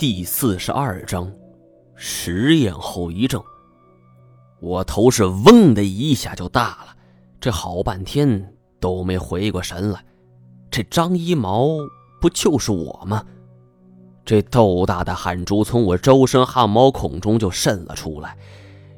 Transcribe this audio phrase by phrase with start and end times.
[0.00, 1.30] 第四十二章，
[1.94, 3.38] 实验后遗症。
[4.58, 6.96] 我头是嗡的一下就大了，
[7.38, 10.02] 这好半天都没回过神来。
[10.70, 11.68] 这张一毛
[12.18, 13.22] 不就是我吗？
[14.24, 18.38] 这豆大的汗珠从我周身汗毛孔中就渗了出来，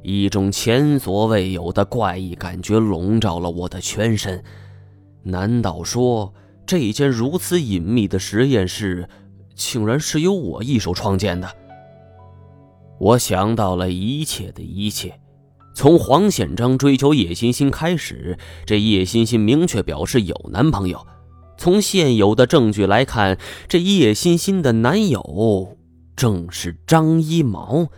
[0.04, 4.40] 一种前所未有的怪异感觉笼罩了我的全身。
[5.24, 6.32] 难道说
[6.64, 9.08] 这间如此隐秘的实验室？
[9.54, 11.50] 竟然是由我一手创建的。
[12.98, 15.18] 我想到了一切的一切，
[15.74, 21.06] 从黄显章追求叶欣欣开始，这叶欣欣明确表示有男朋友。
[21.58, 25.76] 从现有的证据来看，这叶欣欣的男友
[26.16, 27.88] 正是张一毛。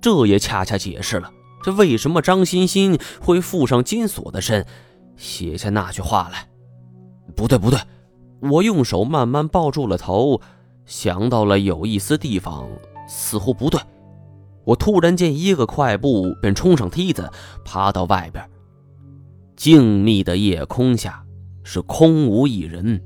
[0.00, 1.32] 这也恰恰解释了
[1.64, 4.64] 这为什么张欣欣会附上金锁的身，
[5.16, 6.48] 写下那句话来。
[7.34, 7.80] 不对，不对。
[8.40, 10.40] 我用手慢慢抱住了头，
[10.84, 12.68] 想到了有一丝地方
[13.08, 13.80] 似乎不对。
[14.64, 17.30] 我突然间一个快步便冲上梯子，
[17.64, 18.44] 爬到外边。
[19.56, 21.24] 静谧的夜空下
[21.64, 23.02] 是空无一人，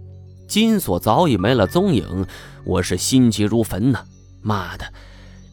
[0.48, 2.26] 金锁早已没了踪影。
[2.64, 4.04] 我是心急如焚呐！
[4.42, 4.84] 妈的，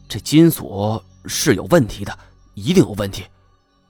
[0.08, 2.18] 这金锁是有问题的，
[2.54, 3.24] 一定有问题。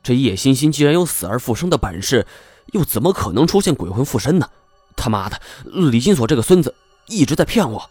[0.02, 2.27] 这叶欣欣既然有死而复生的本事，
[2.73, 4.48] 又怎么可能出现鬼魂附身呢？
[4.99, 6.75] 他妈的，李金锁这个孙子
[7.07, 7.89] 一直在骗我，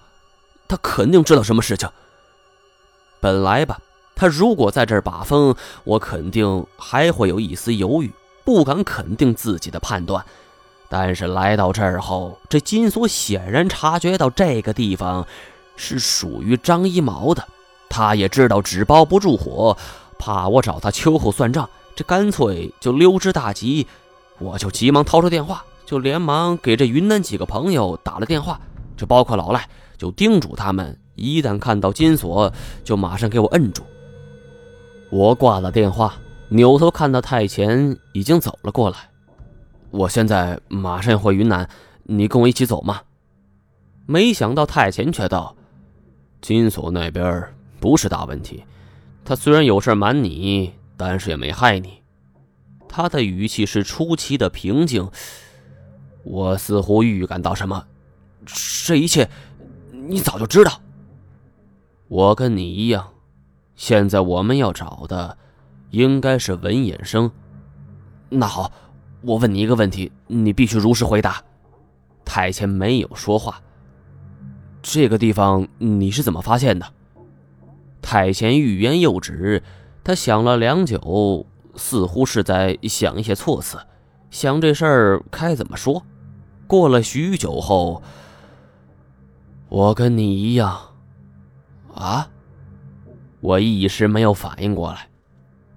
[0.67, 1.89] 他肯定知道什么事情。
[3.19, 3.79] 本来吧，
[4.15, 8.11] 他如果在这儿把风，我肯定还会有一丝犹豫，
[8.43, 10.23] 不敢肯定自己的判断。
[10.89, 15.25] 但是来到这儿后，这金锁显然察觉到这个地方
[15.75, 17.47] 是属于张一毛的，
[17.89, 19.75] 他也知道纸包不住火，
[20.19, 23.87] 怕我找他秋后算账，这干脆就溜之大吉。
[24.39, 25.65] 我就急忙掏出电话。
[25.87, 28.59] 就连忙给这云南几个朋友打了电话，
[28.97, 32.51] 这包括老赖，就叮嘱他们，一旦看到金锁，
[32.83, 33.83] 就马上给我摁住。
[35.09, 36.15] 我挂了电话，
[36.49, 38.97] 扭头看到太前已经走了过来。
[39.89, 41.69] 我现在马上要回云南，
[42.03, 42.99] 你跟我一起走吗？
[44.05, 45.55] 没想到太前却道
[46.41, 47.47] ：“金锁那边
[47.79, 48.65] 不是大问题，
[49.23, 52.01] 他虽然有事瞒你，但是也没害你。”
[52.89, 55.09] 他的语气是出奇的平静。
[56.29, 57.85] 我似乎预感到什么，
[58.45, 59.29] 这一切
[59.91, 60.81] 你早就知道。
[62.09, 63.13] 我跟你一样，
[63.75, 65.37] 现在我们要找的
[65.91, 67.31] 应该是文衍生。
[68.29, 68.71] 那好，
[69.21, 71.41] 我问你一个问题，你必须如实回答。
[72.25, 73.61] 太前没有说话。
[74.81, 76.85] 这个地方你是怎么发现的？
[78.01, 79.63] 太前欲言又止，
[80.03, 81.45] 他想了良久，
[81.75, 83.77] 似乎是在想一些措辞，
[84.29, 86.03] 想这事儿该怎么说。
[86.67, 88.03] 过了许久后，
[89.69, 90.77] 我跟你一样，
[91.95, 92.27] 啊！
[93.39, 95.07] 我一时没有反应过来。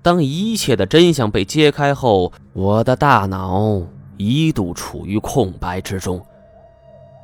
[0.03, 3.81] 当一切的真相被揭开后，我的大脑
[4.17, 6.21] 一度处于空白之中。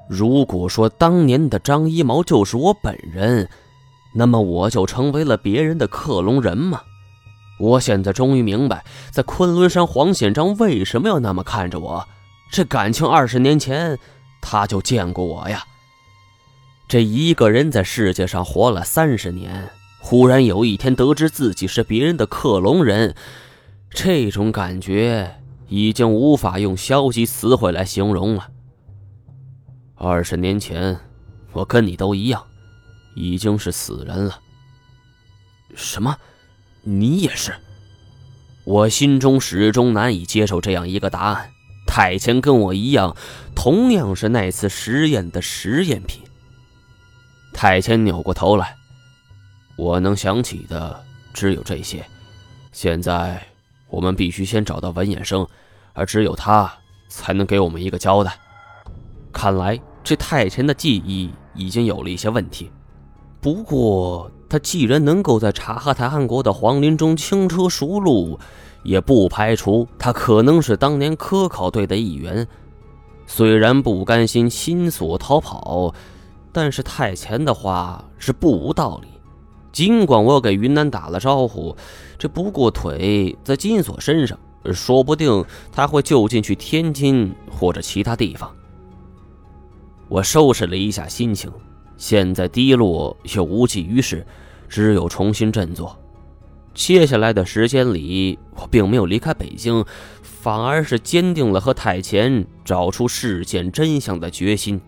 [0.09, 3.49] 如果说当年的张一毛就是我本人，
[4.15, 6.83] 那么我就成为了别人的克隆人吗？
[7.59, 12.07] 我现在终于明白，在昆仑山黄显章为什么要那么看着我。
[12.51, 13.99] 这感情二十年前
[14.41, 15.65] 他就见过我呀。
[16.89, 23.15] 这一个人在世界上活了三十年，忽然有一天得知自己是别人的克隆人，
[23.91, 28.51] 这种感觉已经无法用消极词汇来形容了。
[29.97, 31.01] 二十年前，
[31.53, 32.47] 我跟你都一样，
[33.17, 34.39] 已经是死人了。
[35.75, 36.17] 什么？
[36.83, 37.53] 你也是？
[38.63, 41.51] 我心中始终难以接受这样一个答案。
[41.97, 43.17] 太前跟我一样，
[43.55, 46.23] 同样是那次实验的实验品。
[47.55, 48.77] 太谦扭过头来，
[49.79, 51.03] 我能想起的
[51.33, 52.05] 只有这些。
[52.71, 53.43] 现在
[53.89, 55.49] 我们必须先找到文衍生，
[55.95, 56.71] 而只有他
[57.09, 58.39] 才能给我们一个交代。
[59.33, 62.71] 看来这太前的记忆已经有了一些问题。
[63.47, 68.41] 不过他既然能够在察哈台汗国的皇陵中轻车熟路，
[68.83, 72.45] 也不排除他可能是当年科考队的一员。
[73.25, 75.95] 虽然不甘心亲锁逃跑，
[76.51, 79.07] 但是太前的话是不无道理。
[79.71, 81.77] 尽管我给云南打了招呼，
[82.19, 84.37] 这不过腿在金锁身上，
[84.73, 88.51] 说不定他会就近去天津或者其他地方。
[90.09, 91.49] 我收拾了一下心情，
[91.97, 94.27] 现在低落又无济于事，
[94.69, 95.99] 只有重新振作。
[96.75, 99.83] 接下来的时间里，我并没有离开北京，
[100.23, 104.79] 反而是坚定了和太前找出事件真相的决心。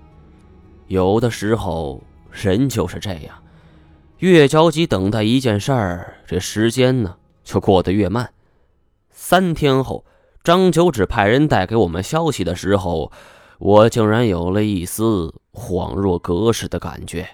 [0.86, 3.34] 有的时候，人就是这样，
[4.18, 8.30] 越着急等待一件事儿，这时间呢就过得越慢。
[9.10, 10.04] 三天后，
[10.44, 13.10] 张九指派人带给我们消息的时候，
[13.58, 17.28] 我竟然有了一丝恍若隔世的感觉。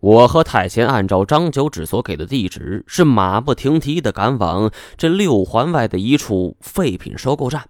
[0.00, 7.68] 我和太监按照张九指所给的地址，是马不停蹄地赶往这六环外的一处废品收购站。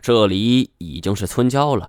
[0.00, 1.88] 这里已经是村郊了，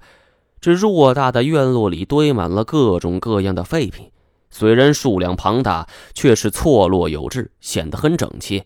[0.61, 4.09] 这偌大的院落里堆满了各种各样的废品。
[4.49, 8.63] 虽然数量庞大，却是错落有致，显得很整齐。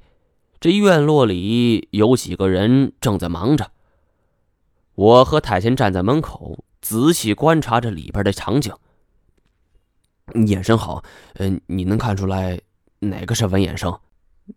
[0.59, 3.71] 这院落里有几个人正在忙着。
[4.97, 8.73] 我和太监站在门口，仔细观察着里边的场景。
[10.47, 11.03] 眼神好，
[11.35, 12.59] 嗯，你能看出来
[13.01, 13.95] 哪个是文衍生？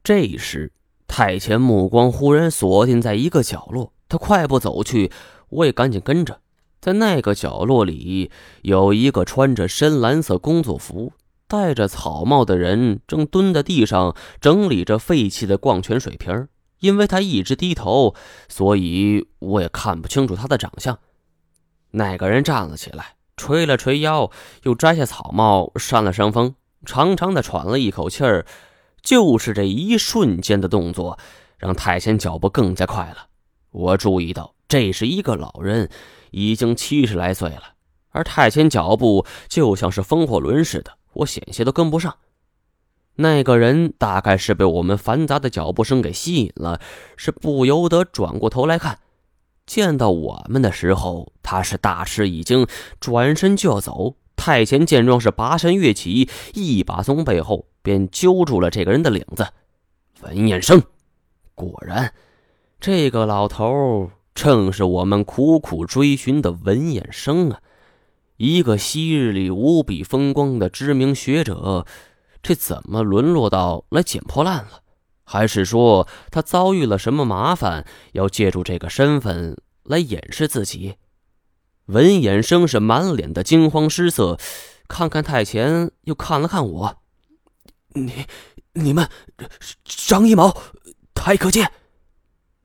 [0.02, 0.72] 这时，
[1.06, 5.12] 太监目光忽然锁定在一个角落，他快步走去，
[5.50, 6.40] 我也赶紧跟着。
[6.80, 8.30] 在那个角落里，
[8.62, 11.12] 有一个穿着深蓝色工作服。
[11.46, 16.48] 戴着草帽的人正蹲在地上整理着废弃的矿泉水瓶
[16.80, 18.14] 因为他一直低头，
[18.48, 20.98] 所以我也看不清楚他的长相。
[21.92, 24.30] 那个人站了起来，捶了捶腰，
[24.64, 26.54] 又摘下草帽，扇了扇风，
[26.84, 28.44] 长长的喘了一口气儿。
[29.02, 31.18] 就是这一瞬间的动作，
[31.56, 33.28] 让太监脚步更加快了。
[33.70, 35.88] 我注意到，这是一个老人，
[36.32, 37.62] 已经七十来岁了，
[38.10, 40.98] 而太监脚步就像是风火轮似的。
[41.14, 42.14] 我险些都跟不上，
[43.20, 46.80] 那个人大概是被我们繁杂的脚步声给吸引了，
[47.16, 48.98] 是不由得转过头来看。
[49.66, 52.66] 见到我们的时候，他是大吃一惊，
[52.98, 54.16] 转身就要走。
[54.36, 59.46] 太监见状是拔身跃起，一把从背后便揪住了这个人的领子。
[60.22, 60.82] 文彦生，
[61.54, 62.14] 果然，
[62.80, 67.60] 这个老头正是我们苦苦追寻的文彦生啊！
[68.38, 71.84] 一个昔日里无比风光的知名学者，
[72.42, 74.82] 这怎么沦落到来捡破烂了？
[75.24, 80.96] 还是说他遭遇了什么麻烦，要借助这个身份来掩饰自己？
[81.86, 84.38] 文衍生是满脸的惊慌失色，
[84.88, 86.96] 看看太前，又看了看我。
[87.94, 88.26] 你、
[88.74, 89.08] 你们，
[89.84, 90.56] 张一毛，
[91.14, 91.70] 太可见。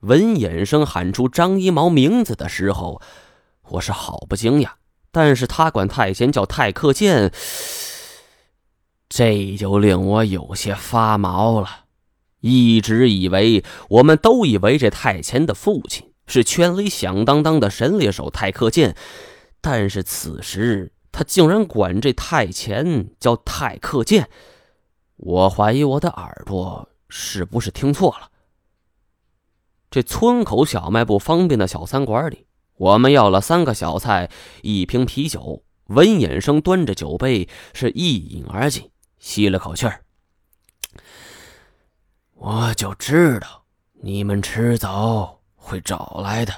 [0.01, 3.01] 文衍生喊出张一毛名字的时候，
[3.69, 4.73] 我是好不惊讶。
[5.11, 7.31] 但是他管太监叫太克剑，
[9.07, 11.85] 这就令我有些发毛了。
[12.41, 18.95] 一直以为，我们都以为这太监的父亲是圈里响当当的神猎手太克剑，
[19.61, 24.29] 但是此时他竟然管这太监叫太克剑，
[25.17, 28.29] 我怀疑我的耳朵是不是听错了。
[29.89, 32.47] 这村口小卖部方便的小餐馆里。
[32.77, 34.29] 我们要了三个小菜，
[34.61, 35.63] 一瓶啤酒。
[35.85, 38.89] 文衍生端着酒杯，是一饮而尽，
[39.25, 40.05] 吸了口气儿。
[42.35, 46.53] 我就知道你们迟早会找来的。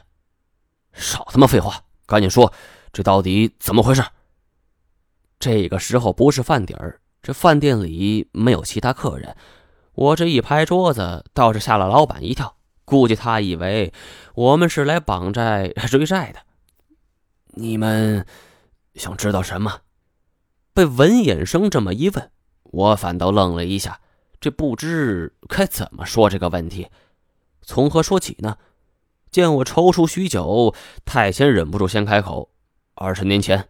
[0.91, 2.51] 少他妈废话，赶紧说，
[2.91, 4.03] 这到底怎么回事？
[5.39, 9.33] 这个时候不是饭点儿，这饭店里没有其他客人。
[9.93, 12.57] 我这一拍桌子，倒是吓了老板一跳。
[12.83, 13.93] 估计他以为
[14.35, 16.41] 我们是来绑债 追债的。
[17.51, 18.25] 你们
[18.95, 19.83] 想知道什么？
[20.73, 22.31] 被文衍生这么一问，
[22.71, 23.99] 我反倒愣了一下，
[24.39, 26.87] 这不知该怎么说这个问题。
[27.61, 28.57] 从何说起呢？
[29.29, 32.49] 见我踌躇许久，太监忍不住先开口
[32.95, 33.69] ：“二十年前。”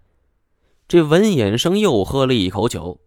[0.88, 3.02] 这文衍生又喝了一口酒。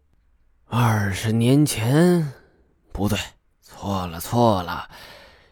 [0.67, 2.33] 二十年前？
[2.93, 3.19] 不对，
[3.63, 4.91] 错了，错了。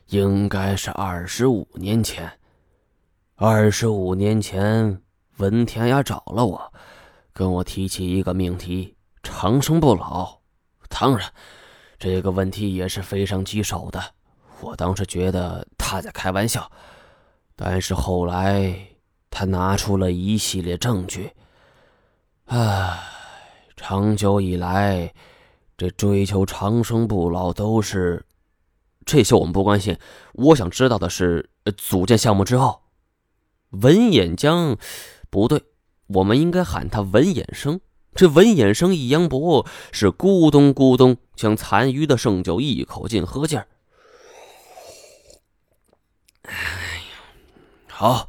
[0.09, 2.39] 应该是二十五年前。
[3.37, 5.01] 二十五年前，
[5.37, 6.73] 文天涯找了我，
[7.33, 8.97] 跟我提起一个命题：
[9.29, 10.41] 长生不老。
[10.89, 11.31] 当然，
[11.99, 14.03] 这个问题也是非常棘手的。
[14.61, 16.69] 我当时觉得他在开玩笑，
[17.55, 18.75] 但是后来
[19.31, 21.31] 他拿出了一系列证据。
[22.47, 22.99] 唉，
[23.77, 25.13] 长久以来，
[25.77, 28.25] 这追求长生不老都是……
[29.05, 29.97] 这些我们不关心，
[30.33, 32.81] 我想知道的是，组建项目之后，
[33.71, 34.77] 文衍江，
[35.31, 35.63] 不对，
[36.09, 37.81] 我们应该喊他文衍生。
[38.19, 43.61] 这文衍生一扬脖，是咕咚咕咚将残余的剩酒一口劲喝尽。
[46.43, 47.15] 哎呀，
[47.87, 48.29] 好，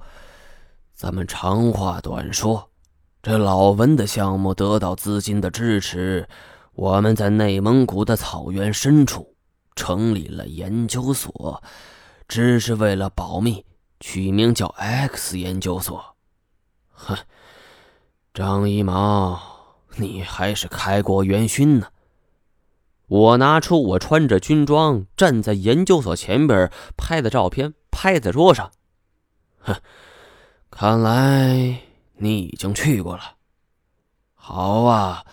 [0.93, 2.69] 咱们长话短说，
[3.23, 6.29] 这老文的项目得到资金的支持，
[6.73, 9.35] 我们在内蒙古的草原深处。
[9.75, 11.63] 成立了研究所，
[12.27, 13.65] 只是为了保密，
[13.99, 16.15] 取名叫 X 研究所。
[16.91, 17.17] 哼，
[18.35, 19.41] 张一毛，
[19.95, 21.87] 你还是开国元勋呢！
[23.07, 28.71] 我拿出我穿着军装站在研究所前边拍的照片，拍在桌上。
[29.61, 29.75] 哼，
[30.69, 31.81] 看来
[32.17, 33.21] 你已经去过了。
[34.35, 35.25] 好啊，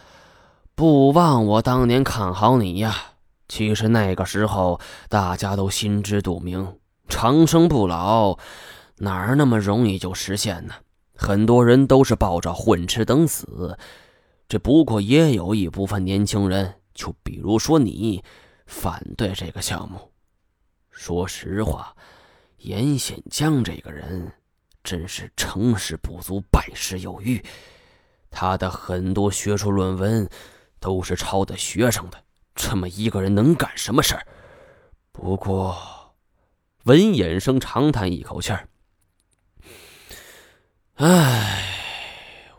[0.74, 2.94] 不枉我当年看好你呀。
[3.48, 8.38] 其实那个时候大家都心知肚明，长生不老
[8.96, 10.74] 哪儿那么容易就实现呢？
[11.14, 13.78] 很多人都是抱着混吃等死。
[14.48, 18.22] 这不过也有一部分年轻人，就比如说你，
[18.66, 20.12] 反对这个项目。
[20.90, 21.96] 说实话，
[22.58, 24.32] 严显江这个人
[24.84, 27.44] 真是成事不足败事有余。
[28.30, 30.28] 他的很多学术论文
[30.78, 32.22] 都是抄的学生的，
[32.54, 34.26] 这么一个人能干什么事儿？
[35.10, 36.14] 不过，
[36.84, 38.68] 文衍生长叹一口气儿
[40.94, 41.64] ：“唉。”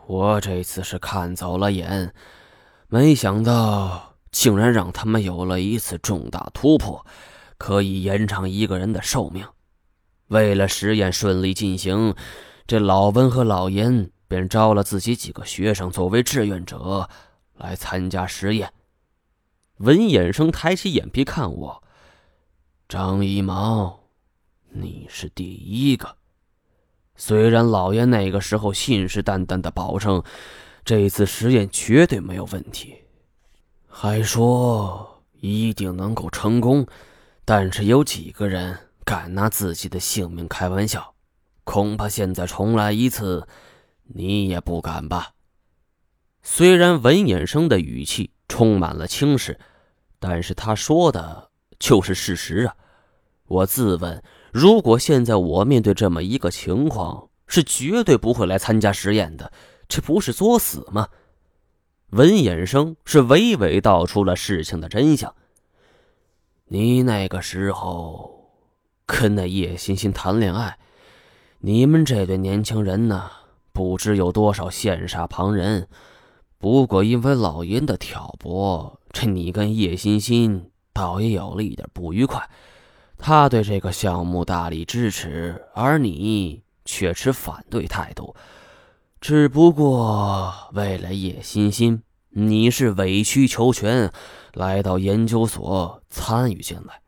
[0.08, 2.14] 我这次是看走了眼，
[2.88, 7.04] 没想到竟然让他们有了一次重大突破，
[7.58, 9.46] 可以延长一个人的寿命。
[10.28, 12.14] 为了实验顺利进行，
[12.66, 17.10] 这老文和老严便招了自己几个学生作为志愿者
[17.54, 18.72] 来参加实验。
[19.76, 21.82] 文衍生抬起眼皮看我，
[22.88, 24.04] 张一毛，
[24.70, 26.16] 你是第一个。
[27.20, 30.22] 虽然老爷那个时候信誓旦旦的保证，
[30.84, 32.94] 这次实验绝对没有问题，
[33.88, 36.86] 还说一定能够成功，
[37.44, 41.12] 但是有几个人敢拿自己的性命开玩笑？
[41.64, 43.46] 恐怕现在重来一次，
[44.04, 45.32] 你也不敢吧？
[46.40, 49.58] 虽然文衍生的语气充满了轻视，
[50.20, 52.76] 但是他说的就是事实啊！
[53.48, 54.22] 我自问。
[54.52, 59.52] 如果现在我面对这么一个情况，是绝对不会来参加实验的，
[59.88, 61.08] 这不是作死吗？
[62.10, 65.34] 文衍生是娓娓道出了事情的真相。
[66.66, 68.50] 你那个时候
[69.06, 70.78] 跟那叶欣欣谈恋爱，
[71.60, 73.30] 你们这对年轻人呢，
[73.72, 75.88] 不知有多少羡煞旁人。
[76.58, 82.48] 不过因为老严的挑拨，这你跟叶欣欣倒也有了一点不愉快。
[83.18, 88.34] 他对这个项目大力支持，而你却持反对态度。
[89.20, 94.12] 只不过为了叶欣欣，你是委曲求全，
[94.54, 97.00] 来到研究所参与进来。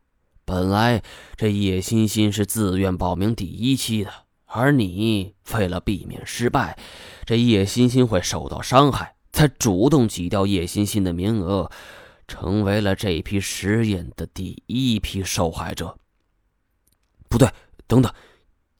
[0.44, 1.02] 本来
[1.36, 4.10] 这叶欣欣是自愿报名第一期的，
[4.46, 6.76] 而你为了避免失败，
[7.24, 11.70] 这叶欣欣会受到伤害，才主动挤掉叶欣欣的名额，
[12.26, 15.96] 成为了这批实验的第一批受害者。
[17.30, 17.48] 不对，
[17.86, 18.12] 等等，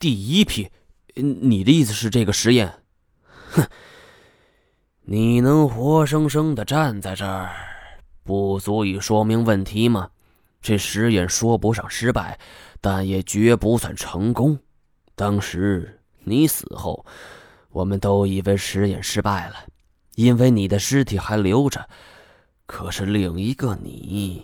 [0.00, 0.69] 第一批，
[1.14, 2.83] 你的意思是这个实验？
[3.52, 3.64] 哼，
[5.02, 7.54] 你能活生生的站在这儿，
[8.25, 10.11] 不足以说明问题吗？
[10.61, 12.38] 这实验说不上失败，
[12.80, 14.59] 但也绝不算成功。
[15.14, 17.07] 当时你死后，
[17.71, 19.54] 我们都以为实验失败了，
[20.16, 21.88] 因为你的尸体还留着。
[22.66, 24.42] 可是另一个你，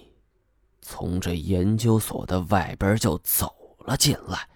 [0.81, 3.53] 从这研究所的外边就走。
[3.87, 4.49] 了进来。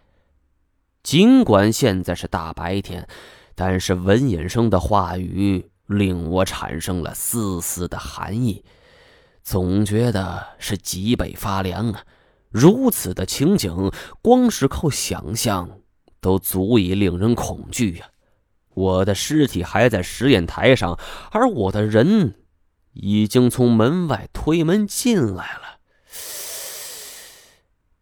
[1.03, 3.09] 尽管现在是大白天，
[3.55, 8.63] 但是文衍生的话语令我产生了丝丝的寒意，
[9.43, 12.05] 总觉得是脊背发凉啊！
[12.51, 15.81] 如此的情景，光是靠想象
[16.21, 18.11] 都足以令人恐惧呀！
[18.75, 20.99] 我的尸体还在实验台上，
[21.33, 22.35] 而我的人
[22.93, 25.80] 已经从门外推门进来了。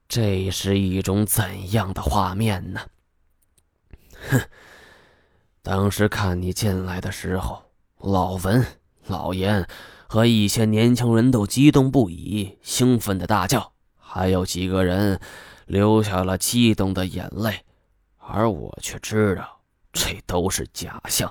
[0.08, 2.80] 这是一种怎样的画面呢？
[4.30, 4.40] 哼！
[5.62, 7.62] 当时看你进来的时候，
[7.98, 8.64] 老文、
[9.06, 9.68] 老严
[10.06, 15.20] 和一些年轻人都激动不已，兴奋的大叫，还有几个人
[15.66, 17.66] 流下了激动的眼泪，
[18.16, 19.60] 而我却知道
[19.92, 21.30] 这都是假象。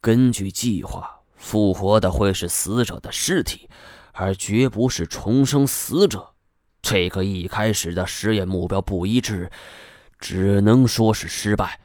[0.00, 3.70] 根据计划，复活的会是死者的尸体，
[4.10, 6.33] 而绝不是重生死者。
[6.84, 9.50] 这个一开始的实验目标不一致，
[10.18, 11.80] 只能说是失败。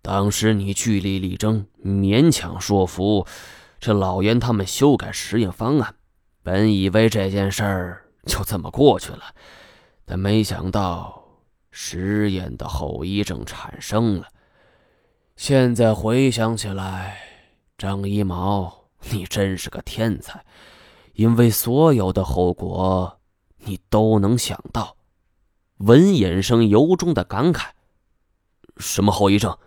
[0.00, 3.26] 当时你据理力争，勉强说服
[3.80, 5.92] 这老严他们修改实验方案。
[6.44, 9.34] 本以为这件事儿就这么过去了，
[10.04, 11.20] 但没想到
[11.72, 14.28] 实验的后遗症产生了。
[15.34, 17.18] 现在回想起来，
[17.76, 20.44] 张一毛，你真是个天才，
[21.14, 23.17] 因为所有的后果。
[23.68, 24.96] 你都能想到，
[25.76, 27.68] 文衍生由衷的感慨。
[28.78, 29.58] 什么后遗症？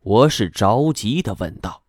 [0.00, 1.82] 我是着急的问道。